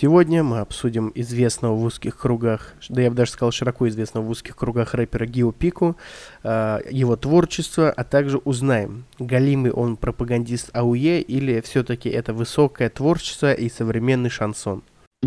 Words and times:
Сегодня 0.00 0.42
мы 0.42 0.60
обсудим 0.60 1.12
известного 1.14 1.74
в 1.74 1.84
узких 1.84 2.16
кругах, 2.16 2.72
да 2.88 3.02
я 3.02 3.10
бы 3.10 3.16
даже 3.16 3.32
сказал 3.32 3.52
широко 3.52 3.86
известного 3.86 4.24
в 4.24 4.30
узких 4.30 4.56
кругах 4.56 4.94
рэпера 4.94 5.26
Гио 5.26 5.52
Пику, 5.52 5.94
э, 6.42 6.78
его 6.90 7.16
творчество, 7.16 7.90
а 7.90 8.02
также 8.02 8.38
узнаем, 8.38 9.04
галимый 9.18 9.72
он 9.72 9.98
пропагандист 9.98 10.70
АУЕ 10.72 11.20
или 11.20 11.60
все-таки 11.60 12.08
это 12.08 12.32
высокое 12.32 12.88
творчество 12.88 13.52
и 13.52 13.68
современный 13.68 14.30
шансон. 14.30 14.82
О 15.22 15.26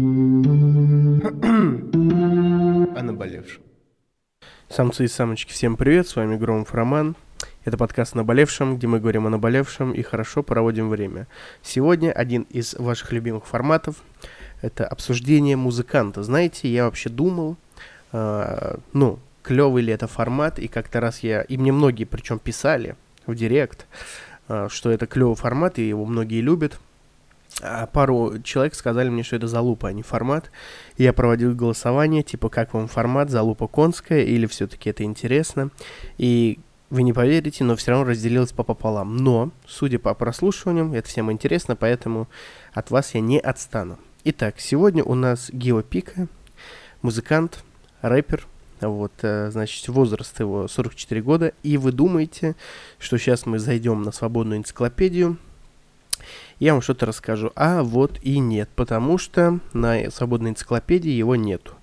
наболевшем. 3.04 3.62
Самцы 4.70 5.06
и 5.06 5.08
самочки, 5.08 5.52
всем 5.52 5.78
привет, 5.78 6.08
с 6.08 6.16
вами 6.16 6.36
Громов 6.36 6.74
Роман. 6.74 7.16
Это 7.64 7.78
подкаст 7.78 8.16
«Наболевшем», 8.16 8.78
где 8.78 8.88
мы 8.88 9.00
говорим 9.00 9.28
о 9.28 9.30
наболевшем 9.30 9.92
и 9.92 10.02
хорошо 10.02 10.42
проводим 10.42 10.90
время. 10.90 11.28
Сегодня 11.62 12.12
один 12.12 12.42
из 12.50 12.74
ваших 12.74 13.12
любимых 13.12 13.46
форматов– 13.46 13.98
это 14.64 14.88
обсуждение 14.88 15.58
музыканта. 15.58 16.24
Знаете, 16.24 16.70
я 16.70 16.86
вообще 16.86 17.10
думал, 17.10 17.58
э, 18.14 18.78
ну, 18.94 19.20
клевый 19.44 19.84
ли 19.84 19.92
это 19.92 20.08
формат, 20.08 20.58
и 20.58 20.70
как-то 20.70 21.02
раз 21.02 21.20
я, 21.20 21.42
и 21.42 21.58
мне 21.58 21.74
многие 21.74 22.06
причем 22.06 22.40
писали 22.40 22.96
в 23.28 23.36
директ, 23.36 23.86
э, 24.48 24.68
что 24.70 24.90
это 24.90 25.06
клевый 25.06 25.36
формат, 25.36 25.80
и 25.80 25.88
его 25.88 26.06
многие 26.06 26.40
любят. 26.40 26.80
А 27.62 27.88
пару 27.88 28.42
человек 28.42 28.74
сказали 28.74 29.10
мне, 29.10 29.22
что 29.22 29.36
это 29.36 29.48
залупа, 29.48 29.90
а 29.90 29.94
не 29.94 30.02
формат. 30.02 30.50
Я 30.98 31.12
проводил 31.12 31.54
голосование, 31.54 32.24
типа, 32.24 32.50
как 32.50 32.74
вам 32.74 32.88
формат, 32.88 33.30
залупа 33.30 33.68
конская, 33.68 34.24
или 34.24 34.46
все-таки 34.46 34.90
это 34.90 35.04
интересно. 35.04 35.72
И 36.18 36.58
вы 36.90 37.04
не 37.04 37.12
поверите, 37.12 37.66
но 37.66 37.76
все 37.76 37.92
равно 37.92 38.06
разделилось 38.12 38.54
по 38.54 38.64
пополам. 38.64 39.18
Но, 39.18 39.52
судя 39.68 40.00
по 40.00 40.14
прослушиваниям, 40.14 40.94
это 40.94 41.08
всем 41.10 41.32
интересно, 41.32 41.76
поэтому 41.76 42.28
от 42.74 42.92
вас 42.92 43.14
я 43.14 43.20
не 43.20 43.40
отстану. 43.40 44.00
Итак, 44.26 44.62
сегодня 44.62 45.04
у 45.04 45.16
нас 45.16 45.50
Гео 45.52 45.82
Пика, 45.82 46.30
музыкант, 47.02 47.62
рэпер, 48.02 48.48
вот, 48.80 49.12
э, 49.22 49.52
значит, 49.52 49.86
возраст 49.90 50.40
его 50.40 50.70
44 50.70 51.22
года, 51.22 51.52
и 51.62 51.76
вы 51.76 51.92
думаете, 51.92 52.56
что 53.00 53.18
сейчас 53.18 53.46
мы 53.46 53.60
зайдем 53.60 54.04
на 54.04 54.14
свободную 54.14 54.60
энциклопедию, 54.60 55.38
я 56.60 56.72
вам 56.72 56.82
что-то 56.82 57.06
расскажу. 57.06 57.52
А 57.58 57.84
вот 57.84 58.18
и 58.22 58.40
нет, 58.40 58.70
потому 58.78 59.18
что 59.18 59.60
на 59.74 60.10
свободной 60.10 60.52
энциклопедии 60.52 61.12
его 61.12 61.36
нету. 61.36 61.74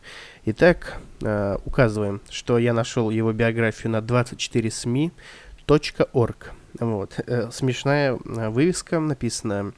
Итак, 0.47 0.99
э, 1.21 1.59
указываем, 1.67 2.23
что 2.31 2.57
я 2.57 2.73
нашел 2.73 3.11
его 3.11 3.35
биографию 3.35 3.93
на 3.93 3.99
24smi.org. 3.99 6.37
Вот. 6.79 7.21
Э, 7.27 7.51
смешная 7.53 8.19
вывеска, 8.25 8.99
написано 8.99 9.75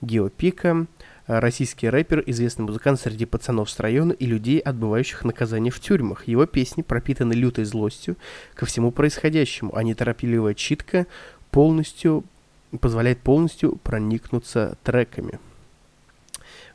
Геопика, 0.00 0.86
российский 1.28 1.88
рэпер, 1.88 2.24
известный 2.26 2.64
музыкант 2.64 3.00
среди 3.00 3.26
пацанов 3.26 3.70
с 3.70 3.78
района 3.78 4.12
и 4.12 4.26
людей, 4.26 4.58
отбывающих 4.58 5.24
наказание 5.24 5.70
в 5.70 5.78
тюрьмах. 5.78 6.26
Его 6.26 6.46
песни 6.46 6.82
пропитаны 6.82 7.34
лютой 7.34 7.64
злостью 7.64 8.16
ко 8.54 8.66
всему 8.66 8.90
происходящему, 8.90 9.76
а 9.76 9.82
неторопливая 9.82 10.54
читка 10.54 11.06
полностью 11.50 12.24
позволяет 12.80 13.20
полностью 13.20 13.76
проникнуться 13.76 14.76
треками. 14.82 15.38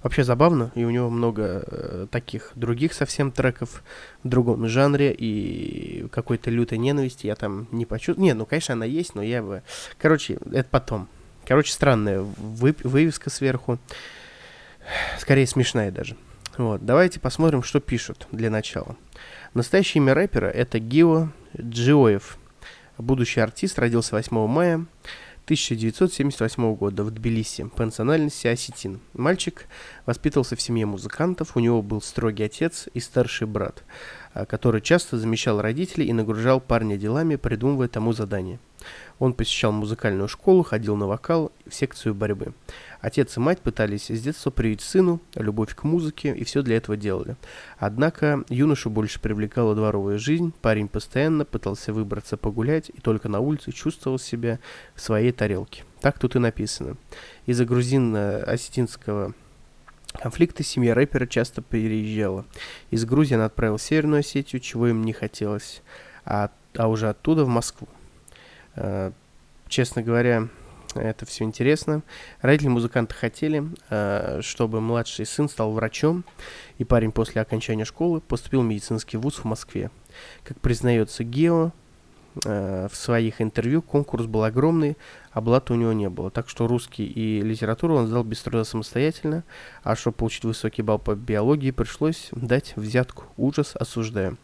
Вообще 0.03 0.23
забавно, 0.25 0.71
и 0.75 0.83
у 0.83 0.89
него 0.89 1.09
много 1.09 1.63
э, 1.65 2.07
таких 2.11 2.51
других 2.55 2.93
совсем 2.93 3.31
треков 3.31 3.83
в 4.21 4.27
другом 4.27 4.67
жанре, 4.67 5.15
и 5.17 6.07
какой-то 6.11 6.51
лютой 6.51 6.77
ненависти 6.77 7.25
я 7.25 7.35
там 7.35 7.67
не 7.71 7.85
почувствовал. 7.85 8.25
Не, 8.25 8.33
ну, 8.33 8.45
конечно, 8.45 8.73
она 8.73 8.85
есть, 8.85 9.15
но 9.15 9.23
я 9.23 9.41
бы... 9.41 9.63
Короче, 9.97 10.39
это 10.51 10.67
потом. 10.69 11.07
Короче, 11.47 11.71
странная 11.71 12.21
вы... 12.21 12.75
вывеска 12.83 13.29
сверху. 13.29 13.79
Скорее 15.19 15.47
смешная 15.47 15.91
даже. 15.91 16.15
Вот, 16.57 16.85
давайте 16.85 17.19
посмотрим, 17.19 17.63
что 17.63 17.79
пишут 17.79 18.27
для 18.31 18.49
начала. 18.49 18.95
Настоящее 19.53 20.03
имя 20.03 20.13
рэпера 20.13 20.47
это 20.47 20.79
Гио 20.79 21.29
Джиоев. 21.59 22.37
Будущий 22.97 23.39
артист 23.39 23.79
родился 23.79 24.15
8 24.15 24.47
мая 24.47 24.85
1978 25.45 26.75
года 26.75 27.03
в 27.03 27.11
Тбилиси, 27.11 27.65
по 27.75 27.83
национальности 27.83 28.47
осетин. 28.47 29.01
Мальчик 29.13 29.65
воспитывался 30.05 30.55
в 30.55 30.61
семье 30.61 30.85
музыкантов, 30.85 31.57
у 31.57 31.59
него 31.59 31.81
был 31.81 32.01
строгий 32.01 32.43
отец 32.43 32.87
и 32.93 33.01
старший 33.01 33.45
брат, 33.45 33.83
а, 34.33 34.45
который 34.45 34.79
часто 34.79 35.17
замещал 35.17 35.61
родителей 35.61 36.07
и 36.07 36.13
нагружал 36.13 36.61
парня 36.61 36.97
делами, 36.97 37.35
придумывая 37.35 37.89
тому 37.89 38.13
задания. 38.13 38.59
Он 39.19 39.33
посещал 39.33 39.71
музыкальную 39.71 40.27
школу, 40.27 40.63
ходил 40.63 40.95
на 40.95 41.07
вокал 41.07 41.51
в 41.67 41.73
секцию 41.73 42.13
борьбы. 42.15 42.53
Отец 43.01 43.35
и 43.37 43.39
мать 43.39 43.59
пытались 43.59 44.09
с 44.09 44.21
детства 44.21 44.49
привить 44.49 44.81
сыну 44.81 45.21
любовь 45.35 45.75
к 45.75 45.83
музыке 45.83 46.33
и 46.33 46.43
все 46.43 46.61
для 46.61 46.77
этого 46.77 46.95
делали. 46.95 47.35
Однако 47.77 48.43
юношу 48.49 48.89
больше 48.89 49.19
привлекала 49.19 49.75
дворовая 49.75 50.17
жизнь, 50.17 50.53
парень 50.61 50.87
постоянно 50.87 51.45
пытался 51.45 51.93
выбраться 51.93 52.37
погулять 52.37 52.89
и 52.93 53.01
только 53.01 53.29
на 53.29 53.39
улице 53.39 53.71
чувствовал 53.71 54.19
себя 54.19 54.59
в 54.95 55.01
своей 55.01 55.31
тарелке. 55.31 55.83
Так 56.01 56.19
тут 56.19 56.35
и 56.35 56.39
написано. 56.39 56.97
Из-за 57.45 57.65
грузинно-осетинского 57.65 59.33
конфликта 60.13 60.63
семья 60.63 60.93
рэпера 60.93 61.25
часто 61.25 61.61
переезжала. 61.61 62.45
Из 62.91 63.05
Грузии 63.05 63.35
она 63.35 63.45
отправила 63.45 63.77
в 63.77 63.81
Северную 63.81 64.19
Осетию, 64.19 64.61
чего 64.61 64.87
им 64.87 65.03
не 65.03 65.13
хотелось, 65.13 65.81
а, 66.25 66.51
а 66.75 66.87
уже 66.87 67.09
оттуда 67.09 67.45
в 67.45 67.47
Москву. 67.47 67.87
Э, 68.75 69.11
честно 69.67 70.01
говоря, 70.01 70.47
это 70.95 71.25
все 71.25 71.43
интересно. 71.43 72.03
Родители 72.41 72.69
музыканта 72.69 73.13
хотели, 73.13 73.63
э, 73.89 74.41
чтобы 74.41 74.81
младший 74.81 75.25
сын 75.25 75.49
стал 75.49 75.71
врачом, 75.71 76.23
и 76.77 76.83
парень 76.83 77.11
после 77.11 77.41
окончания 77.41 77.85
школы 77.85 78.21
поступил 78.21 78.61
в 78.61 78.65
медицинский 78.65 79.17
вуз 79.17 79.35
в 79.35 79.45
Москве. 79.45 79.89
Как 80.43 80.59
признается 80.59 81.23
Гео, 81.23 81.71
в 82.35 82.91
своих 82.93 83.41
интервью 83.41 83.81
конкурс 83.81 84.25
был 84.25 84.43
огромный, 84.43 84.97
блата 85.35 85.73
у 85.73 85.75
него 85.75 85.93
не 85.93 86.09
было. 86.09 86.29
Так 86.31 86.49
что 86.49 86.67
русский 86.67 87.05
и 87.05 87.41
литературу 87.41 87.95
он 87.95 88.07
сдал 88.07 88.23
без 88.23 88.41
труда 88.41 88.63
самостоятельно, 88.63 89.43
а 89.83 89.95
чтобы 89.95 90.17
получить 90.17 90.43
высокий 90.43 90.81
балл 90.81 90.99
по 90.99 91.15
биологии, 91.15 91.71
пришлось 91.71 92.29
дать 92.31 92.73
взятку. 92.75 93.25
Ужас 93.37 93.75
осуждаю. 93.75 94.37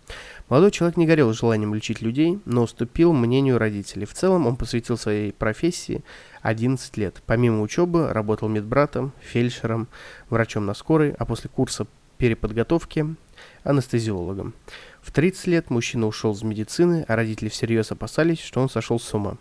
Молодой 0.50 0.72
человек 0.72 0.98
не 0.98 1.06
горел 1.06 1.32
желанием 1.34 1.76
лечить 1.76 2.02
людей, 2.02 2.40
но 2.46 2.64
уступил 2.64 3.14
мнению 3.14 3.60
родителей. 3.60 4.06
В 4.06 4.14
целом 4.14 4.48
он 4.48 4.56
посвятил 4.56 4.98
своей 4.98 5.32
профессии 5.32 6.04
11 6.42 6.98
лет. 6.98 7.22
Помимо 7.26 7.62
учебы 7.62 8.12
работал 8.12 8.50
медбратом, 8.50 9.14
фельдшером, 9.20 9.88
врачом 10.30 10.66
на 10.66 10.74
скорой, 10.74 11.14
а 11.20 11.26
после 11.26 11.50
курса 11.50 11.86
переподготовки 12.20 13.16
анестезиологом. 13.64 14.54
В 15.02 15.12
30 15.12 15.48
лет 15.48 15.70
мужчина 15.72 16.06
ушел 16.06 16.34
из 16.34 16.44
медицины, 16.44 17.06
а 17.08 17.16
родители 17.16 17.50
всерьез 17.50 17.92
опасались, 17.92 18.40
что 18.40 18.62
он 18.62 18.70
сошел 18.70 19.00
с 19.00 19.12
ума. 19.14 19.38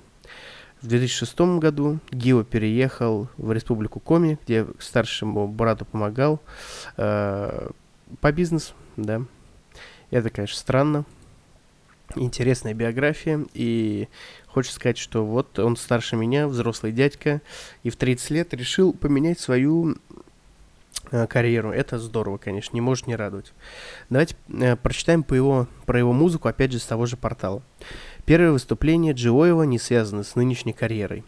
В 0.81 0.87
2006 0.87 1.41
году 1.59 1.99
Гио 2.13 2.45
переехал 2.45 3.29
в 3.37 3.53
республику 3.53 3.99
Коми, 3.99 4.39
где 4.45 4.65
старшему 4.79 5.49
брату 5.49 5.85
помогал 5.85 6.41
э, 6.97 7.71
по 8.21 8.33
бизнесу, 8.33 8.75
да. 8.97 9.23
Это, 10.11 10.31
конечно, 10.31 10.57
странно. 10.57 11.05
Интересная 12.15 12.75
биография. 12.75 13.45
И 13.55 14.09
хочется 14.47 14.77
сказать, 14.77 14.99
что 14.99 15.27
вот 15.27 15.59
он 15.59 15.77
старше 15.77 16.15
меня, 16.15 16.47
взрослый 16.47 16.93
дядька, 16.93 17.43
и 17.83 17.91
в 17.91 17.97
30 17.97 18.31
лет 18.31 18.55
решил 18.55 18.93
поменять 18.93 19.41
свою 19.41 19.97
карьеру. 21.29 21.71
Это 21.71 21.99
здорово, 21.99 22.39
конечно, 22.39 22.75
не 22.75 22.81
может 22.81 23.07
не 23.07 23.17
радовать. 23.17 23.53
Давайте 24.11 24.37
э, 24.49 24.77
прочитаем 24.77 25.23
по 25.23 25.35
его, 25.35 25.69
про 25.87 25.99
его 25.99 26.13
музыку, 26.13 26.49
опять 26.49 26.73
же, 26.73 26.79
с 26.79 26.85
того 26.85 27.07
же 27.07 27.17
портала. 27.17 27.63
Первое 28.25 28.53
выступление 28.53 29.15
Джиоева 29.15 29.63
не 29.63 29.79
связано 29.79 30.23
с 30.23 30.35
нынешней 30.37 30.73
карьерой. 30.73 31.25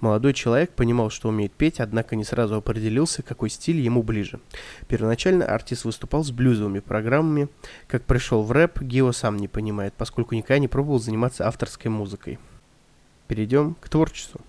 Молодой 0.00 0.32
человек 0.32 0.70
понимал, 0.74 1.10
что 1.10 1.28
умеет 1.28 1.52
петь, 1.52 1.80
однако 1.80 2.14
не 2.14 2.22
сразу 2.22 2.54
определился, 2.54 3.22
какой 3.22 3.50
стиль 3.50 3.80
ему 3.80 4.04
ближе. 4.04 4.38
Первоначально 4.86 5.44
артист 5.44 5.84
выступал 5.84 6.22
с 6.22 6.30
блюзовыми 6.30 6.78
программами. 6.78 7.48
Как 7.88 8.04
пришел 8.04 8.44
в 8.44 8.52
рэп, 8.52 8.80
Гео 8.80 9.10
сам 9.10 9.36
не 9.36 9.48
понимает, 9.48 9.94
поскольку 9.94 10.36
никогда 10.36 10.60
не 10.60 10.68
пробовал 10.68 11.00
заниматься 11.00 11.48
авторской 11.48 11.90
музыкой. 11.90 12.38
Перейдем 13.26 13.74
к 13.80 13.88
творчеству. 13.88 14.40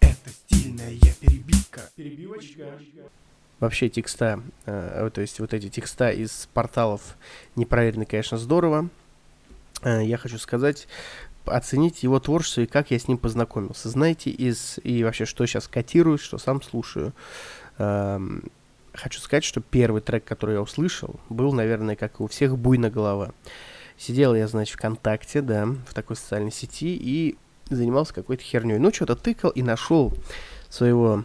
Это 0.00 0.30
стильная 0.30 0.96
перебивка. 1.20 1.59
Перебивочка. 1.94 2.78
Вообще 3.58 3.90
текста, 3.90 4.42
э, 4.64 5.10
то 5.12 5.20
есть 5.20 5.38
вот 5.38 5.52
эти 5.52 5.68
текста 5.68 6.10
из 6.10 6.48
порталов 6.54 7.16
непроверены, 7.56 8.06
конечно, 8.06 8.38
здорово. 8.38 8.88
Э, 9.82 10.02
я 10.02 10.16
хочу 10.16 10.38
сказать, 10.38 10.88
оценить 11.44 12.02
его 12.02 12.18
творчество 12.20 12.62
и 12.62 12.66
как 12.66 12.90
я 12.90 12.98
с 12.98 13.08
ним 13.08 13.18
познакомился. 13.18 13.88
Знаете, 13.88 14.30
из 14.30 14.78
и 14.82 15.04
вообще, 15.04 15.26
что 15.26 15.44
сейчас 15.46 15.68
котирую, 15.68 16.18
что 16.18 16.38
сам 16.38 16.62
слушаю. 16.62 17.12
Эм, 17.78 18.44
хочу 18.94 19.20
сказать, 19.20 19.44
что 19.44 19.60
первый 19.60 20.00
трек, 20.00 20.24
который 20.24 20.54
я 20.54 20.62
услышал, 20.62 21.18
был, 21.28 21.52
наверное, 21.52 21.96
как 21.96 22.20
и 22.20 22.22
у 22.22 22.26
всех, 22.26 22.56
«Буйна 22.56 22.90
голова». 22.90 23.32
Сидел 23.96 24.34
я, 24.34 24.48
значит, 24.48 24.76
ВКонтакте, 24.76 25.42
да, 25.42 25.66
в 25.66 25.92
такой 25.92 26.16
социальной 26.16 26.52
сети 26.52 26.96
и 26.96 27.36
занимался 27.68 28.14
какой-то 28.14 28.42
херней. 28.42 28.78
Ну, 28.78 28.92
что-то 28.92 29.16
тыкал 29.16 29.50
и 29.50 29.62
нашел 29.62 30.14
своего 30.70 31.24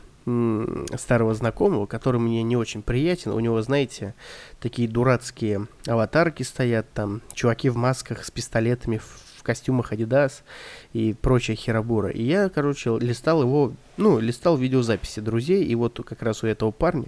старого 0.95 1.33
знакомого, 1.35 1.85
который 1.85 2.19
мне 2.19 2.41
не 2.43 2.57
очень 2.57 2.81
приятен. 2.81 3.31
У 3.31 3.39
него, 3.39 3.61
знаете, 3.61 4.15
такие 4.59 4.87
дурацкие 4.87 5.67
аватарки 5.85 6.43
стоят, 6.43 6.91
там 6.93 7.21
чуваки 7.33 7.69
в 7.69 7.77
масках 7.77 8.25
с 8.25 8.31
пистолетами 8.31 8.97
в 8.97 9.43
костюмах 9.43 9.93
Adidas 9.93 10.41
и 10.93 11.13
прочая 11.13 11.55
херобура. 11.55 12.09
И 12.09 12.23
я, 12.23 12.49
короче, 12.49 12.97
листал 12.99 13.43
его, 13.43 13.73
ну, 13.97 14.19
листал 14.19 14.57
видеозаписи 14.57 15.19
друзей, 15.19 15.63
и 15.63 15.75
вот 15.75 16.01
как 16.03 16.21
раз 16.23 16.43
у 16.43 16.47
этого 16.47 16.71
парня, 16.71 17.07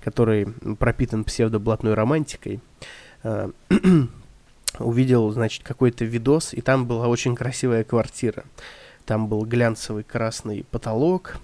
который 0.00 0.46
пропитан 0.78 1.24
псевдоблатной 1.24 1.94
романтикой, 1.94 2.60
э, 3.24 3.50
увидел, 4.78 5.30
значит, 5.32 5.64
какой-то 5.64 6.04
видос, 6.04 6.54
и 6.54 6.60
там 6.60 6.86
была 6.86 7.08
очень 7.08 7.34
красивая 7.34 7.84
квартира. 7.84 8.44
Там 9.04 9.28
был 9.28 9.44
глянцевый 9.44 10.04
красный 10.04 10.64
потолок, 10.70 11.36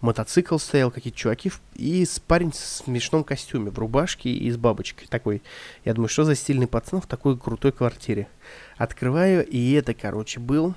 мотоцикл 0.00 0.58
стоял, 0.58 0.90
какие-то 0.90 1.18
чуваки, 1.18 1.52
и 1.74 2.06
парень 2.26 2.50
в 2.50 2.56
смешном 2.56 3.24
костюме, 3.24 3.70
в 3.70 3.78
рубашке 3.78 4.30
и 4.30 4.50
с 4.50 4.56
бабочкой 4.56 5.08
такой. 5.08 5.42
Я 5.84 5.94
думаю, 5.94 6.08
что 6.08 6.24
за 6.24 6.34
стильный 6.34 6.66
пацан 6.66 7.00
в 7.00 7.06
такой 7.06 7.38
крутой 7.38 7.72
квартире. 7.72 8.28
Открываю, 8.76 9.46
и 9.46 9.72
это, 9.72 9.94
короче, 9.94 10.40
был 10.40 10.74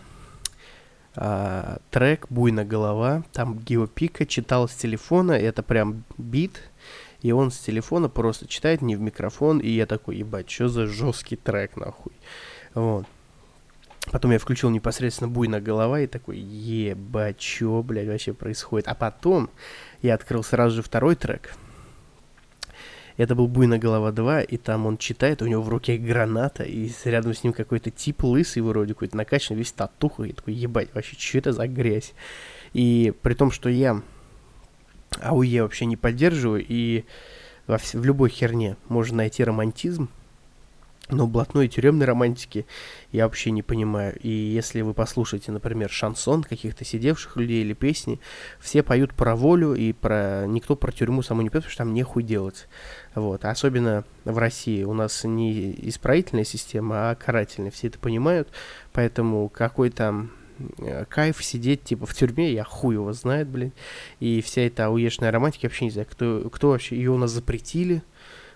а, 1.16 1.78
трек 1.90 2.28
«Буйна 2.30 2.66
голова». 2.66 3.24
Там 3.32 3.58
Геопика 3.58 4.26
читал 4.26 4.68
с 4.68 4.74
телефона, 4.74 5.32
это 5.32 5.64
прям 5.64 6.04
бит, 6.18 6.62
и 7.22 7.32
он 7.32 7.52
с 7.52 7.58
телефона 7.58 8.10
просто 8.10 8.48
читает 8.48 8.82
не 8.82 8.96
в 8.96 9.02
микрофон, 9.02 9.60
и 9.60 9.70
я 9.70 9.86
такой, 9.86 10.18
ебать, 10.18 10.50
что 10.50 10.68
за 10.68 10.88
жесткий 10.88 11.38
трек, 11.38 11.78
нахуй. 11.78 12.14
Вот. 12.74 13.06
Потом 14.12 14.31
я 14.31 14.40
включил 14.40 14.69
непосредственно 14.69 15.30
буйно 15.30 15.60
голова 15.60 16.00
и 16.00 16.07
такой, 16.07 16.38
ебать, 16.38 17.42
что, 17.42 17.81
блядь, 17.84 18.07
вообще 18.07 18.34
происходит. 18.34 18.88
А 18.88 18.96
потом 18.96 19.50
я 20.02 20.13
открыл 20.13 20.44
сразу 20.44 20.78
же 20.78 20.81
второй 20.84 21.16
трек. 21.16 21.56
Это 23.18 23.34
был 23.34 23.48
Буйно 23.48 23.78
голова 23.78 24.12
2, 24.12 24.42
и 24.42 24.57
там 24.57 24.86
он 24.86 24.98
читает, 24.98 25.42
у 25.42 25.48
него 25.48 25.62
в 25.62 25.69
руке 25.69 25.98
граната, 25.98 26.63
и 26.63 26.92
рядом 27.06 27.34
с 27.34 27.46
ним 27.46 27.54
какой-то 27.54 27.90
тип 27.90 28.24
лысый 28.25 28.62
вроде, 28.62 28.94
какой-то 28.94 29.16
накачанный, 29.16 29.57
весь 29.57 29.72
татуха, 29.72 30.24
и 30.24 30.34
такой, 30.34 30.54
ебать, 30.54 30.94
вообще, 30.94 31.16
что 31.18 31.38
это 31.38 31.54
за 31.54 31.66
грязь? 31.68 32.13
И 32.74 33.13
при 33.22 33.34
том, 33.34 33.51
что 33.51 33.69
я 33.69 34.01
АУЕ 35.22 35.63
вообще 35.63 35.86
не 35.86 35.96
поддерживаю, 35.96 36.66
и 36.68 37.06
во 37.68 37.78
в 37.78 38.04
любой 38.04 38.30
херне 38.30 38.75
можно 38.90 39.18
найти 39.18 39.46
романтизм, 39.46 40.10
но 41.10 41.28
блатной 41.28 41.68
тюремной 41.68 42.07
романтики 42.07 42.66
я 43.12 43.25
вообще 43.25 43.52
не 43.52 43.62
понимаю. 43.62 44.18
И 44.22 44.30
если 44.30 44.81
вы 44.81 44.94
послушаете, 44.96 45.52
например, 45.52 45.90
шансон 45.90 46.44
каких-то 46.44 46.84
сидевших 46.84 47.38
людей 47.38 47.62
или 47.62 47.74
песни, 47.74 48.19
все 48.60 48.81
поют 48.81 49.13
про 49.13 49.36
волю 49.36 49.75
и 49.75 49.94
про... 49.94 50.46
Никто 50.48 50.75
про 50.75 50.92
тюрьму 50.92 51.22
саму 51.22 51.44
не 51.44 51.50
поет, 51.50 51.63
потому 51.63 51.72
что 51.72 51.84
там 51.84 51.94
нехуй 51.94 52.24
делать. 52.24 52.68
Вот. 53.13 53.46
Особенно 53.46 54.04
в 54.24 54.38
России 54.38 54.84
у 54.84 54.94
нас 54.94 55.24
не 55.24 55.75
исправительная 55.90 56.44
система, 56.44 57.12
а 57.12 57.16
карательная. 57.16 57.72
Все 57.72 57.88
это 57.88 58.00
понимают. 58.00 58.50
Поэтому 58.92 59.48
какой 59.50 59.92
там 59.92 60.31
э, 60.80 61.06
кайф 61.06 61.44
сидеть, 61.44 61.84
типа, 61.84 62.08
в 62.08 62.16
тюрьме, 62.16 62.51
я 62.51 62.63
хуй 62.63 62.96
его 62.96 63.13
знает, 63.13 63.48
блин. 63.48 63.74
И 64.19 64.42
вся 64.42 64.63
эта 64.63 64.88
ауешная 64.88 65.31
романтика, 65.31 65.66
вообще 65.68 65.86
не 65.86 65.92
знаю, 65.92 66.08
кто, 66.10 66.50
кто 66.51 66.69
вообще, 66.69 66.96
ее 66.96 67.12
у 67.12 67.18
нас 67.18 67.30
запретили, 67.30 68.01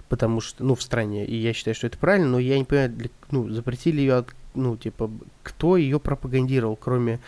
потому 0.10 0.42
что, 0.42 0.64
ну, 0.64 0.76
в 0.76 0.82
стране, 0.82 1.26
и 1.26 1.36
я 1.36 1.54
считаю, 1.54 1.76
что 1.76 1.88
это 1.88 1.98
правильно, 1.98 2.28
но 2.28 2.40
я 2.40 2.58
не 2.58 2.66
понимаю, 2.66 2.90
для, 2.90 3.10
ну, 3.32 3.48
запретили 3.50 4.02
ее, 4.02 4.26
ну, 4.56 4.76
типа, 4.76 5.10
кто 5.44 5.78
ее 5.78 6.00
пропагандировал, 6.00 6.76
кроме 6.76 7.20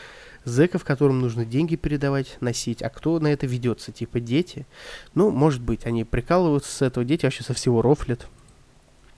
зэков, 0.43 0.83
которым 0.83 1.21
нужно 1.21 1.45
деньги 1.45 1.75
передавать, 1.75 2.37
носить, 2.41 2.81
а 2.81 2.89
кто 2.89 3.19
на 3.19 3.27
это 3.27 3.45
ведется, 3.45 3.91
типа, 3.91 4.19
дети. 4.19 4.65
Ну, 5.13 5.29
может 5.29 5.61
быть, 5.61 5.85
они 5.85 6.03
прикалываются 6.03 6.71
с 6.71 6.81
этого, 6.81 7.05
дети 7.05 7.25
вообще 7.25 7.43
со 7.43 7.53
всего 7.53 7.81
рофлят, 7.81 8.27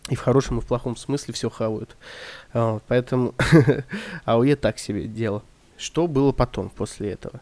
и 0.10 0.16
в 0.16 0.20
хорошем, 0.20 0.60
и 0.60 0.62
в 0.62 0.66
плохом 0.66 0.98
смысле 0.98 1.34
все 1.34 1.50
хавают. 1.50 1.96
Вот, 2.52 2.84
поэтому 2.88 3.34
АУЕ 4.26 4.58
так 4.58 4.78
себе 4.78 5.08
дело. 5.08 5.42
Что 5.78 6.08
было 6.08 6.34
потом, 6.34 6.70
после 6.70 7.12
этого? 7.12 7.42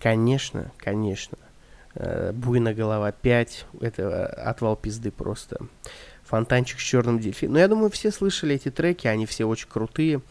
Конечно, 0.00 0.72
конечно, 0.76 1.38
Буйна 1.94 2.74
голова 2.74 3.12
5, 3.12 3.66
это 3.80 4.26
отвал 4.26 4.76
пизды 4.76 5.10
просто. 5.10 5.58
Фонтанчик 6.24 6.80
с 6.80 6.82
черным 6.82 7.20
дельфином. 7.20 7.54
Ну, 7.54 7.58
я 7.60 7.68
думаю, 7.68 7.90
все 7.90 8.10
слышали 8.10 8.54
эти 8.54 8.70
треки, 8.70 9.06
они 9.06 9.26
все 9.26 9.44
очень 9.44 9.68
крутые. 9.68 10.22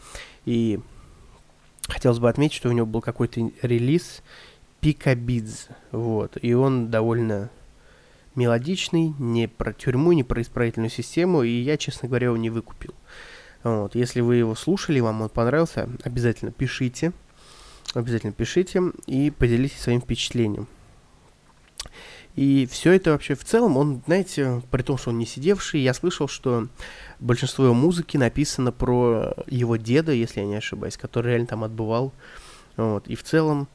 И 0.44 0.80
хотелось 1.88 2.18
бы 2.18 2.28
отметить, 2.28 2.56
что 2.56 2.68
у 2.68 2.72
него 2.72 2.86
был 2.86 3.00
какой-то 3.00 3.50
релиз 3.62 4.22
Пика 4.80 5.14
Бидз, 5.14 5.68
вот. 5.92 6.36
И 6.42 6.52
он 6.52 6.90
довольно 6.90 7.48
мелодичный, 8.34 9.14
не 9.18 9.48
про 9.48 9.72
тюрьму, 9.72 10.12
не 10.12 10.24
про 10.24 10.42
исправительную 10.42 10.90
систему, 10.90 11.42
и 11.42 11.48
я, 11.48 11.76
честно 11.76 12.08
говоря, 12.08 12.26
его 12.26 12.36
не 12.36 12.50
выкупил. 12.50 12.92
Вот. 13.62 13.94
Если 13.94 14.20
вы 14.20 14.36
его 14.36 14.54
слушали, 14.54 15.00
вам 15.00 15.22
он 15.22 15.30
понравился, 15.30 15.88
обязательно 16.02 16.50
пишите. 16.50 17.12
Обязательно 17.94 18.32
пишите 18.32 18.82
и 19.06 19.30
поделитесь 19.30 19.80
своим 19.80 20.00
впечатлением. 20.00 20.66
И 22.36 22.66
все 22.66 22.92
это 22.92 23.12
вообще 23.12 23.34
в 23.34 23.44
целом, 23.44 23.76
он, 23.76 24.02
знаете, 24.06 24.60
при 24.70 24.82
том, 24.82 24.98
что 24.98 25.10
он 25.10 25.18
не 25.18 25.26
сидевший, 25.26 25.80
я 25.80 25.94
слышал, 25.94 26.26
что 26.26 26.66
большинство 27.20 27.64
его 27.64 27.74
музыки 27.74 28.16
написано 28.16 28.72
про 28.72 29.34
его 29.46 29.76
деда, 29.76 30.12
если 30.12 30.40
я 30.40 30.46
не 30.46 30.56
ошибаюсь, 30.56 30.96
который 30.96 31.28
реально 31.28 31.46
там 31.46 31.64
отбывал. 31.64 32.12
Вот. 32.76 33.06
И 33.06 33.14
в 33.14 33.22
целом 33.22 33.68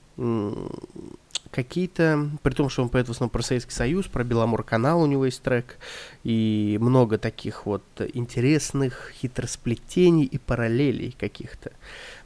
какие-то, 1.52 2.30
при 2.44 2.54
том, 2.54 2.70
что 2.70 2.84
он 2.84 2.90
поет 2.90 3.08
в 3.08 3.12
основном 3.12 3.30
про 3.30 3.42
Советский 3.42 3.72
Союз, 3.72 4.08
про 4.08 4.24
Беломор 4.24 4.64
канал 4.64 5.02
у 5.02 5.06
него 5.06 5.26
есть 5.26 5.42
трек, 5.42 5.78
и 6.24 6.78
много 6.82 7.18
таких 7.18 7.66
вот 7.66 7.84
интересных 8.14 9.14
хитросплетений 9.16 10.26
и 10.26 10.38
параллелей 10.38 11.16
каких-то. 11.18 11.72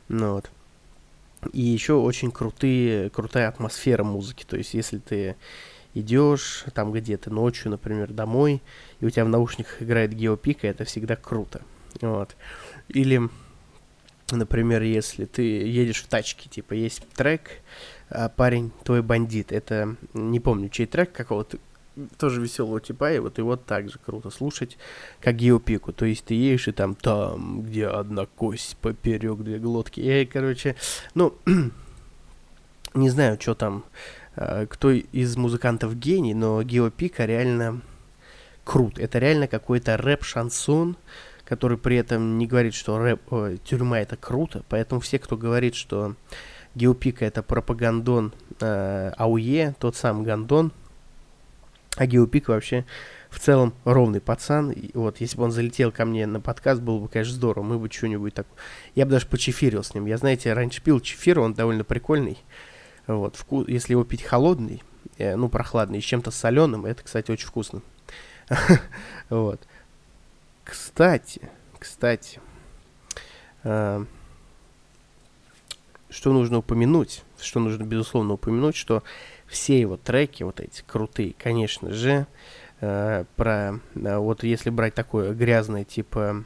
Ну, 0.09 0.33
вот. 0.33 0.49
И 1.51 1.61
еще 1.61 1.93
очень 1.93 2.31
крутые, 2.31 3.09
крутая 3.09 3.49
атмосфера 3.49 4.03
музыки. 4.03 4.45
То 4.47 4.57
есть, 4.57 4.73
если 4.73 4.97
ты 4.97 5.35
идешь 5.93 6.65
там 6.73 6.91
где-то 6.91 7.29
ночью, 7.29 7.71
например, 7.71 8.11
домой, 8.11 8.61
и 8.99 9.05
у 9.05 9.09
тебя 9.09 9.25
в 9.25 9.29
наушниках 9.29 9.81
играет 9.81 10.13
геопика, 10.13 10.67
это 10.67 10.85
всегда 10.85 11.15
круто. 11.15 11.61
Вот. 12.01 12.35
Или, 12.89 13.29
например, 14.31 14.81
если 14.81 15.25
ты 15.25 15.41
едешь 15.41 16.03
в 16.03 16.07
тачке, 16.07 16.49
типа, 16.49 16.73
есть 16.73 17.07
трек 17.15 17.61
а, 18.09 18.29
«Парень, 18.29 18.71
твой 18.83 19.01
бандит». 19.01 19.51
Это, 19.51 19.95
не 20.13 20.39
помню, 20.39 20.69
чей 20.69 20.85
трек 20.85 21.11
какого-то, 21.11 21.57
тоже 22.17 22.41
веселого 22.41 22.81
типа, 22.81 23.13
и 23.13 23.19
вот 23.19 23.37
его 23.37 23.55
так 23.55 23.89
же 23.89 23.99
круто 24.03 24.29
слушать, 24.29 24.77
как 25.21 25.35
геопику. 25.35 25.93
То 25.93 26.05
есть 26.05 26.25
ты 26.25 26.33
едешь 26.33 26.67
и 26.67 26.71
там, 26.71 26.95
там, 26.95 27.61
где 27.61 27.87
одна 27.87 28.25
кость 28.25 28.77
поперек 28.77 29.39
две 29.39 29.59
глотки. 29.59 29.99
И, 29.99 30.25
короче, 30.25 30.75
ну, 31.13 31.35
не 32.95 33.09
знаю, 33.09 33.37
что 33.39 33.53
там 33.53 33.83
кто 34.35 34.91
из 34.91 35.37
музыкантов 35.37 35.97
гений, 35.97 36.33
но 36.33 36.63
Геопика 36.63 37.25
реально 37.25 37.81
крут. 38.63 38.99
Это 38.99 39.19
реально 39.19 39.47
какой-то 39.47 39.97
рэп-шансон, 39.97 40.95
который 41.45 41.77
при 41.77 41.97
этом 41.97 42.37
не 42.37 42.47
говорит, 42.47 42.73
что 42.73 42.97
рэп, 42.97 43.21
о, 43.31 43.57
тюрьма 43.57 43.99
это 43.99 44.15
круто. 44.15 44.63
Поэтому 44.69 45.01
все, 45.01 45.19
кто 45.19 45.37
говорит, 45.37 45.75
что 45.75 46.15
Геопика 46.75 47.25
это 47.25 47.43
пропагандон 47.43 48.33
э, 48.59 49.11
АУЕ, 49.17 49.75
тот 49.79 49.95
сам 49.95 50.23
Гандон, 50.23 50.71
а 51.95 52.07
Геопика 52.07 52.51
вообще 52.51 52.85
в 53.29 53.39
целом 53.39 53.73
ровный 53.83 54.21
пацан. 54.21 54.71
И 54.71 54.91
вот, 54.95 55.19
если 55.19 55.37
бы 55.37 55.43
он 55.43 55.51
залетел 55.51 55.91
ко 55.91 56.05
мне 56.05 56.25
на 56.25 56.39
подкаст, 56.39 56.81
было 56.81 56.99
бы, 56.99 57.07
конечно, 57.07 57.33
здорово. 57.33 57.63
Мы 57.63 57.77
бы 57.77 57.89
что-нибудь 57.91 58.33
так... 58.33 58.47
Я 58.95 59.05
бы 59.05 59.11
даже 59.11 59.27
почефирил 59.27 59.83
с 59.83 59.93
ним. 59.93 60.05
Я, 60.05 60.17
знаете, 60.17 60.53
раньше 60.53 60.81
пил 60.81 60.99
чефир, 60.99 61.39
он 61.39 61.53
довольно 61.53 61.83
прикольный. 61.83 62.37
Вот, 63.07 63.35
вкус, 63.35 63.67
если 63.67 63.93
его 63.93 64.03
пить 64.03 64.23
холодный, 64.23 64.81
э, 65.17 65.35
ну, 65.35 65.49
прохладный, 65.49 66.01
с 66.01 66.05
чем-то 66.05 66.31
соленым, 66.31 66.85
это, 66.85 67.03
кстати, 67.03 67.31
очень 67.31 67.47
вкусно. 67.47 67.81
Вот. 69.29 69.61
Кстати, 70.63 71.49
кстати, 71.77 72.39
э, 73.63 74.05
что 76.09 76.31
нужно 76.31 76.59
упомянуть, 76.59 77.23
что 77.39 77.59
нужно, 77.59 77.83
безусловно, 77.83 78.35
упомянуть, 78.35 78.75
что 78.75 79.03
все 79.47 79.79
его 79.79 79.97
треки, 79.97 80.43
вот 80.43 80.61
эти 80.61 80.83
крутые, 80.87 81.35
конечно 81.37 81.91
же, 81.91 82.27
э, 82.79 83.25
про, 83.35 83.79
э, 83.95 84.17
вот 84.17 84.43
если 84.43 84.69
брать 84.69 84.93
такое 84.93 85.33
грязное, 85.33 85.83
типа 85.83 86.45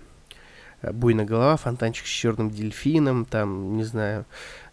Э, 0.81 0.91
буйная 0.91 1.25
голова, 1.25 1.57
фонтанчик 1.57 2.05
с 2.05 2.09
черным 2.09 2.49
дельфином, 2.51 3.25
там, 3.25 3.77
не 3.77 3.83
знаю, 3.83 4.25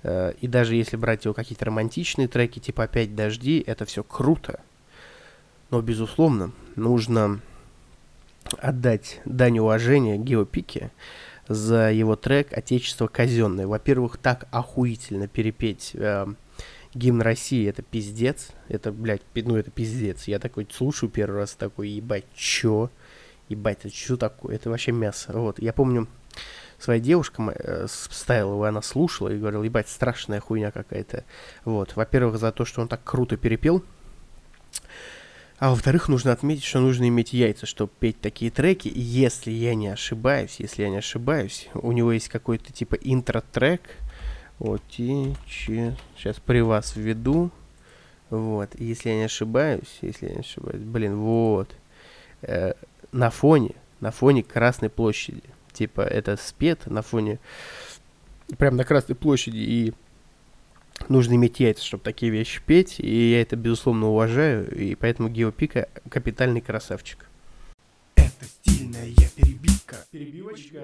и 0.05 0.47
даже 0.47 0.75
если 0.75 0.97
брать 0.97 1.25
его 1.25 1.35
какие-то 1.35 1.65
романтичные 1.65 2.29
треки, 2.29 2.59
типа 2.59 2.85
«Опять 2.85 3.15
дожди», 3.15 3.65
это 3.67 3.85
все 3.85 4.03
круто. 4.03 4.61
Но, 5.71 5.81
безусловно, 5.81 6.53
нужно 6.77 7.41
отдать 8.59 9.21
дань 9.25 9.59
уважения 9.59 10.19
Геопике 10.19 10.91
за 11.49 11.91
его 11.91 12.17
трек 12.17 12.57
«Отечество 12.57 13.07
казенное». 13.07 13.67
Во-первых, 13.67 14.19
так 14.19 14.47
охуительно 14.51 15.27
перепеть 15.27 15.93
э, 15.95 16.27
гимн 16.95 17.21
России 17.23 17.69
это 17.69 17.83
пиздец. 17.83 18.49
Это, 18.69 18.93
блядь, 18.93 19.23
ну 19.35 19.57
это 19.57 19.71
пиздец. 19.71 20.25
Я 20.29 20.39
такой 20.39 20.67
слушаю 20.71 21.11
первый 21.11 21.39
раз, 21.39 21.55
такой, 21.55 21.89
ебать, 21.89 22.25
чё? 22.35 22.91
Ебать, 23.49 23.79
это 23.85 23.95
что 23.95 24.17
такое? 24.17 24.57
Это 24.57 24.71
вообще 24.71 24.93
мясо. 24.93 25.33
Вот, 25.33 25.59
я 25.59 25.73
помню, 25.73 26.09
своя 26.85 27.01
девушка 27.01 27.43
э, 27.57 27.87
его, 28.29 28.65
она 28.65 28.83
слушала 28.83 29.31
и 29.31 29.39
говорила, 29.39 29.63
ебать, 29.63 29.89
страшная 29.89 30.41
хуйня 30.41 30.71
какая-то. 30.71 31.25
Вот, 31.65 31.97
во-первых, 31.97 32.39
за 32.39 32.53
то, 32.53 32.65
что 32.65 32.83
он 32.83 32.89
так 32.89 33.03
круто 33.03 33.37
перепел. 33.37 33.83
А 35.59 35.71
во-вторых, 35.71 36.09
нужно 36.09 36.33
отметить, 36.33 36.65
что 36.65 36.81
нужно 36.81 37.09
иметь 37.09 37.33
яйца, 37.33 37.65
чтобы 37.65 37.91
петь 37.99 38.21
такие 38.21 38.51
треки. 38.51 38.89
И 38.89 39.01
если 39.01 39.51
я 39.51 39.75
не 39.75 39.89
ошибаюсь, 39.89 40.57
если 40.59 40.83
я 40.83 40.91
не 40.91 40.99
ошибаюсь, 40.99 41.69
у 41.75 41.93
него 41.93 42.13
есть 42.13 42.29
какой-то 42.29 42.73
типа 42.73 42.97
интро-трек. 42.97 43.81
Вот, 44.59 44.83
и 44.99 45.35
сейчас 45.49 46.37
при 46.45 46.61
вас 46.61 46.97
введу. 46.97 47.51
Вот, 48.31 48.71
если 48.79 49.11
я 49.11 49.17
не 49.17 49.25
ошибаюсь, 49.25 49.99
если 50.03 50.27
я 50.27 50.35
не 50.35 50.41
ошибаюсь, 50.41 50.83
блин, 50.83 51.17
вот. 51.17 51.71
Э, 52.43 52.75
на 53.13 53.31
фоне, 53.31 53.75
на 54.01 54.11
фоне 54.11 54.43
Красной 54.43 54.91
площади. 54.91 55.43
Типа, 55.75 56.03
это 56.03 56.37
спет 56.37 56.87
на 56.87 57.03
фоне, 57.03 57.41
прям 58.59 58.77
на 58.77 58.85
Красной 58.85 59.17
площади, 59.17 59.59
и 59.59 59.93
нужно 61.09 61.35
иметь 61.35 61.59
яйца, 61.61 61.85
чтобы 61.85 62.05
такие 62.05 62.31
вещи 62.31 62.63
петь, 62.65 63.01
и 63.01 63.33
я 63.33 63.43
это, 63.43 63.57
безусловно, 63.57 64.07
уважаю, 64.09 64.73
и 64.75 64.95
поэтому 64.95 65.29
Геопика 65.29 65.89
капитальный 66.09 66.61
красавчик. 66.61 67.27
Это 68.15 68.45
стильная 68.45 69.11
перебивка. 69.35 69.97
Перебивочка. 70.13 70.81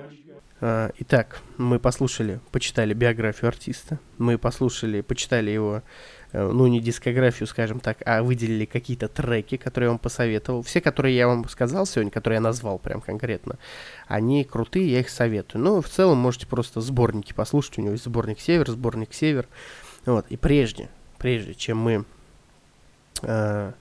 А, 0.60 0.90
итак, 0.98 1.40
мы 1.56 1.78
послушали, 1.78 2.40
почитали 2.50 2.92
биографию 2.92 3.48
артиста, 3.48 4.00
мы 4.18 4.38
послушали, 4.38 5.00
почитали 5.00 5.50
его 5.50 5.82
ну, 6.32 6.66
не 6.68 6.80
дискографию, 6.80 7.46
скажем 7.46 7.80
так, 7.80 7.98
а 8.06 8.22
выделили 8.22 8.64
какие-то 8.64 9.08
треки, 9.08 9.56
которые 9.56 9.86
я 9.86 9.90
вам 9.90 9.98
посоветовал. 9.98 10.62
Все, 10.62 10.80
которые 10.80 11.16
я 11.16 11.26
вам 11.26 11.48
сказал 11.48 11.86
сегодня, 11.86 12.10
которые 12.10 12.36
я 12.36 12.40
назвал 12.40 12.78
прям 12.78 13.00
конкретно, 13.00 13.58
они 14.06 14.44
крутые, 14.44 14.90
я 14.90 15.00
их 15.00 15.10
советую. 15.10 15.62
Ну, 15.64 15.80
в 15.80 15.88
целом, 15.88 16.18
можете 16.18 16.46
просто 16.46 16.80
сборники 16.80 17.32
послушать. 17.32 17.78
У 17.78 17.82
него 17.82 17.92
есть 17.92 18.04
сборник 18.04 18.40
«Север», 18.40 18.70
сборник 18.70 19.12
«Север». 19.12 19.48
Вот, 20.06 20.26
и 20.28 20.36
прежде, 20.36 20.88
прежде 21.18 21.54
чем 21.54 21.78
мы 21.78 22.04
э, 23.22 23.72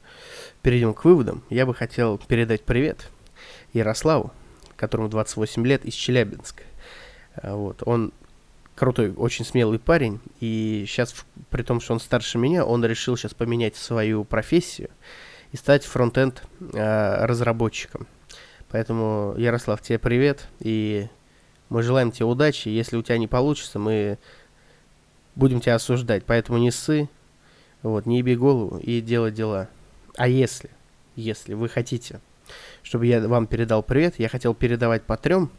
перейдем 0.62 0.94
к 0.94 1.06
выводам, 1.06 1.44
я 1.50 1.66
бы 1.66 1.74
хотел 1.74 2.18
передать 2.18 2.64
привет 2.64 3.10
Ярославу, 3.74 4.34
которому 4.76 5.08
28 5.08 5.66
лет, 5.66 5.86
из 5.86 5.94
Челябинска. 5.94 6.64
Э, 7.36 7.54
вот, 7.54 7.84
он 7.86 8.12
крутой, 8.80 9.14
очень 9.16 9.44
смелый 9.44 9.78
парень, 9.78 10.22
и 10.40 10.86
сейчас, 10.88 11.14
при 11.50 11.64
том, 11.64 11.82
что 11.82 11.94
он 11.94 12.00
старше 12.00 12.38
меня, 12.38 12.66
он 12.66 12.84
решил 12.86 13.18
сейчас 13.18 13.34
поменять 13.34 13.76
свою 13.76 14.24
профессию 14.24 14.90
и 15.52 15.58
стать 15.58 15.84
фронтенд 15.84 16.42
э, 16.74 17.26
разработчиком. 17.26 18.08
Поэтому, 18.70 19.36
Ярослав, 19.38 19.82
тебе 19.82 20.00
привет, 20.00 20.48
и 20.60 21.08
мы 21.68 21.84
желаем 21.84 22.12
тебе 22.12 22.26
удачи. 22.26 22.70
Если 22.70 22.96
у 22.96 23.02
тебя 23.02 23.18
не 23.18 23.28
получится, 23.28 23.80
мы 23.80 24.18
будем 25.36 25.60
тебя 25.60 25.76
осуждать. 25.76 26.24
Поэтому 26.26 26.58
не 26.58 26.72
ссы, 26.72 27.10
вот, 27.82 28.06
не 28.06 28.20
еби 28.20 28.36
голову 28.36 28.78
и 28.78 29.02
делай 29.02 29.32
дела. 29.32 29.68
А 30.16 30.28
если, 30.30 30.70
если 31.16 31.54
вы 31.54 31.68
хотите, 31.68 32.22
чтобы 32.82 33.08
я 33.08 33.28
вам 33.28 33.46
передал 33.46 33.84
привет, 33.84 34.20
я 34.20 34.30
хотел 34.30 34.54
передавать 34.54 35.04
по 35.04 35.18
трем 35.18 35.52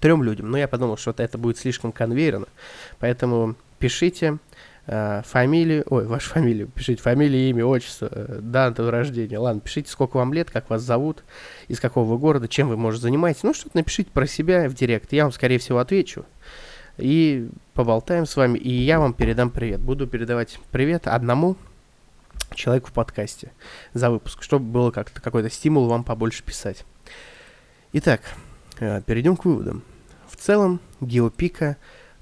трем 0.00 0.22
людям. 0.22 0.50
Но 0.50 0.58
я 0.58 0.68
подумал, 0.68 0.96
что 0.96 1.14
это 1.16 1.38
будет 1.38 1.58
слишком 1.58 1.92
конвейерно. 1.92 2.46
Поэтому 2.98 3.56
пишите 3.78 4.38
э, 4.86 5.22
фамилию, 5.24 5.84
ой, 5.88 6.06
вашу 6.06 6.30
фамилию, 6.30 6.68
пишите 6.68 7.02
фамилию, 7.02 7.50
имя, 7.50 7.64
отчество, 7.64 8.08
э, 8.10 8.38
дату 8.40 8.90
рождения. 8.90 9.38
Ладно, 9.38 9.60
пишите, 9.60 9.90
сколько 9.90 10.16
вам 10.16 10.32
лет, 10.32 10.50
как 10.50 10.70
вас 10.70 10.82
зовут, 10.82 11.24
из 11.68 11.80
какого 11.80 12.04
вы 12.04 12.18
города, 12.18 12.48
чем 12.48 12.68
вы, 12.68 12.76
может, 12.76 13.00
занимаетесь. 13.00 13.42
Ну, 13.42 13.54
что-то 13.54 13.76
напишите 13.76 14.10
про 14.10 14.26
себя 14.26 14.68
в 14.68 14.74
директ. 14.74 15.12
Я 15.12 15.24
вам, 15.24 15.32
скорее 15.32 15.58
всего, 15.58 15.78
отвечу. 15.78 16.24
И 16.98 17.48
поболтаем 17.74 18.24
с 18.24 18.36
вами, 18.36 18.58
и 18.58 18.70
я 18.70 18.98
вам 18.98 19.12
передам 19.12 19.50
привет. 19.50 19.80
Буду 19.80 20.06
передавать 20.06 20.58
привет 20.70 21.06
одному 21.06 21.56
человеку 22.54 22.88
в 22.88 22.92
подкасте 22.92 23.52
за 23.92 24.10
выпуск, 24.10 24.42
чтобы 24.42 24.66
было 24.66 24.90
как-то 24.90 25.20
какой-то 25.20 25.50
стимул 25.50 25.88
вам 25.88 26.04
побольше 26.04 26.42
писать. 26.42 26.84
Итак, 27.92 28.20
перейдем 28.76 29.36
к 29.36 29.44
выводам. 29.44 29.82
В 30.28 30.36
целом, 30.36 30.80
Геопика 31.00 31.76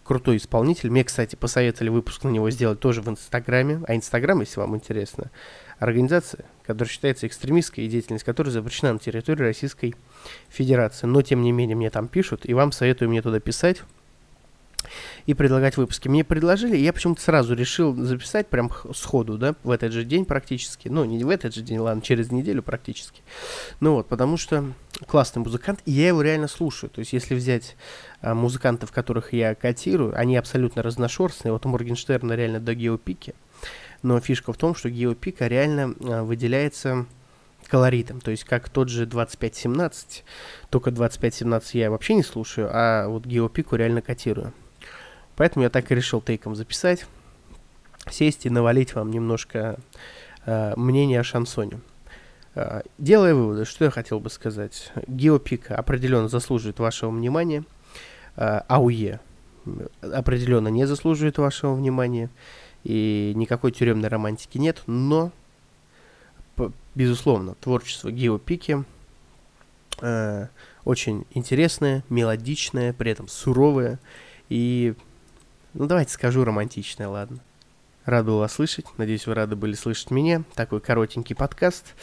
крутой 0.05 0.37
исполнитель. 0.37 0.91
Мне, 0.91 1.03
кстати, 1.03 1.35
посоветовали 1.35 1.89
выпуск 1.89 2.25
на 2.25 2.29
него 2.29 2.51
сделать 2.51 2.79
тоже 2.79 3.03
в 3.03 3.09
Инстаграме. 3.09 3.83
А 3.89 3.97
Инстаграм, 3.97 4.39
если 4.41 4.61
вам 4.61 4.77
интересно, 4.77 5.31
организация, 5.79 6.45
которая 6.65 6.93
считается 6.93 7.27
экстремистской 7.27 7.85
и 7.85 7.89
деятельность 7.89 8.25
которой 8.25 8.51
запрещена 8.51 8.93
на 8.93 8.99
территории 8.99 9.43
Российской 9.43 9.95
Федерации. 10.49 11.07
Но, 11.07 11.23
тем 11.23 11.43
не 11.43 11.53
менее, 11.53 11.77
мне 11.77 11.91
там 11.91 12.09
пишут, 12.09 12.43
и 12.45 12.55
вам 12.55 12.71
советую 12.71 13.09
мне 13.09 13.23
туда 13.23 13.41
писать 13.41 13.83
и 15.27 15.33
предлагать 15.33 15.77
выпуски. 15.79 16.09
Мне 16.09 16.25
предложили, 16.25 16.77
и 16.77 16.83
я 16.83 16.93
почему-то 16.93 17.23
сразу 17.23 17.55
решил 17.55 17.95
записать 17.97 18.49
прям 18.49 18.71
сходу, 18.95 19.39
да, 19.39 19.55
в 19.65 19.71
этот 19.71 19.93
же 19.93 20.05
день 20.05 20.27
практически. 20.27 20.89
Ну, 20.89 21.05
не 21.05 21.25
в 21.25 21.31
этот 21.31 21.55
же 21.55 21.63
день, 21.63 21.79
ладно, 21.79 22.03
через 22.03 22.31
неделю 22.31 22.63
практически. 22.63 23.23
Ну 23.81 23.95
вот, 23.95 24.09
потому 24.09 24.37
что 24.37 24.73
классный 25.07 25.43
музыкант, 25.43 25.81
и 25.85 25.93
я 25.93 26.09
его 26.09 26.23
реально 26.23 26.49
слушаю. 26.49 26.91
То 26.91 27.01
есть, 27.01 27.13
если 27.13 27.35
взять 27.35 27.77
а, 28.21 28.35
музыкантов, 28.35 28.93
которых 28.93 29.33
я 29.33 29.55
котирую, 29.55 30.19
они 30.19 30.37
абсолютно 30.37 30.83
разношерстные. 30.83 31.53
Вот 31.53 31.67
у 31.67 31.69
Моргенштерна 31.69 32.33
реально 32.35 32.61
до 32.61 32.75
геопики. 32.75 33.35
Но 34.03 34.21
фишка 34.21 34.53
в 34.53 34.57
том, 34.57 34.75
что 34.75 34.91
геопика 34.91 35.47
реально 35.47 35.95
а, 36.01 36.23
выделяется 36.23 37.07
колоритом. 37.67 38.21
То 38.21 38.31
есть 38.31 38.45
как 38.45 38.69
тот 38.69 38.89
же 38.89 39.07
2517, 39.07 40.25
только 40.71 40.91
2517 40.91 41.75
я 41.75 41.91
вообще 41.91 42.15
не 42.15 42.23
слушаю, 42.23 42.69
а 42.71 43.09
вот 43.09 43.25
геопику 43.25 43.77
реально 43.77 44.03
котирую. 44.03 44.53
Поэтому 45.37 45.65
я 45.65 45.71
так 45.71 45.91
и 45.91 45.95
решил 45.95 46.21
тейком 46.21 46.55
записать, 46.55 47.07
сесть 48.11 48.47
и 48.47 48.51
навалить 48.51 48.95
вам 48.95 49.11
немножко 49.11 49.79
э, 50.47 50.75
мнение 50.77 51.21
о 51.21 51.25
шансоне. 51.25 51.81
Э, 52.55 52.83
делая 52.99 53.35
выводы, 53.35 53.65
что 53.65 53.85
я 53.85 53.91
хотел 53.91 54.21
бы 54.21 54.31
сказать. 54.31 54.93
Геопик 55.07 55.71
определенно 55.71 56.29
заслуживает 56.29 56.79
вашего 56.79 57.11
внимания. 57.11 57.65
Э, 58.37 58.61
АУЕ 58.69 59.21
определенно 60.01 60.69
не 60.69 60.87
заслуживает 60.87 61.39
вашего 61.39 61.75
внимания. 61.75 62.31
И 62.85 63.33
никакой 63.35 63.73
тюремной 63.73 64.11
романтики 64.11 64.59
нет, 64.59 64.83
но, 64.87 65.33
безусловно, 66.95 67.55
творчество 67.55 68.13
Геопики 68.13 68.85
э, 70.03 70.49
очень 70.85 71.25
интересное, 71.31 72.05
мелодичное, 72.11 72.93
при 72.93 73.11
этом 73.11 73.27
суровое 73.29 73.99
и 74.51 74.95
ну, 75.73 75.87
давайте 75.87 76.13
скажу 76.13 76.45
романтичное, 76.45 77.09
ладно. 77.09 77.41
Рад 78.05 78.27
был 78.27 78.39
вас 78.39 78.53
слышать. 78.53 78.85
Надеюсь, 78.99 79.27
вы 79.27 79.33
рады 79.33 79.57
были 79.57 79.73
слышать 79.73 80.11
меня. 80.11 80.43
Такой 80.55 80.83
коротенький 80.83 81.35
подкаст 81.35 81.95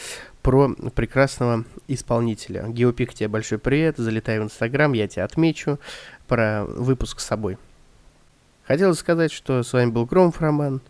про 0.41 0.73
прекрасного 0.95 1.63
исполнителя. 1.87 2.65
Геопик, 2.67 3.13
тебе 3.13 3.27
большой 3.27 3.59
привет. 3.59 3.97
Залетай 3.97 4.39
в 4.39 4.43
Инстаграм, 4.43 4.93
я 4.93 5.07
тебя 5.07 5.25
отмечу 5.25 5.79
про 6.27 6.63
выпуск 6.65 7.19
с 7.19 7.25
собой. 7.25 7.59
Хотел 8.63 8.95
сказать, 8.95 9.31
что 9.31 9.61
с 9.61 9.73
вами 9.73 9.91
был 9.91 10.07
Громов 10.07 10.41
Роман, 10.41 10.81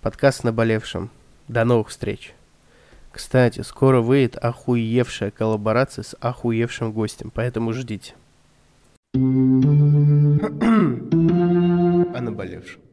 подкаст 0.00 0.42
«Наболевшим». 0.42 1.10
До 1.46 1.64
новых 1.64 1.90
встреч. 1.90 2.34
Кстати, 3.12 3.60
скоро 3.60 4.00
выйдет 4.00 4.36
охуевшая 4.36 5.30
коллаборация 5.30 6.02
с 6.02 6.16
охуевшим 6.18 6.92
гостем, 6.92 7.30
поэтому 7.32 7.72
ждите. 7.72 8.14
о 9.14 9.18
наболевшем. 12.20 12.87